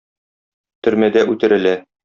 Төрмәдә 0.87 1.25
үтерелә. 1.35 1.79